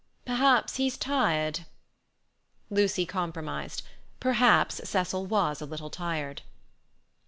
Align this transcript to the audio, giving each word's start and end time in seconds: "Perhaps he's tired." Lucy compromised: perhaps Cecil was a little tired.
"Perhaps 0.25 0.77
he's 0.77 0.97
tired." 0.97 1.67
Lucy 2.71 3.05
compromised: 3.05 3.83
perhaps 4.19 4.81
Cecil 4.89 5.27
was 5.27 5.61
a 5.61 5.65
little 5.67 5.91
tired. 5.91 6.41